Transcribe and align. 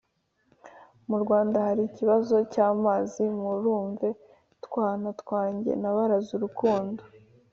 Mu 1.09 1.17
rwanda 1.23 1.57
hari 1.67 1.81
ikibazo 1.89 2.35
cyamaziMurumve 2.53 4.07
twana 4.65 5.09
twanjye 5.21 5.71
nabaraze 5.81 6.31
urukundo 6.37 7.01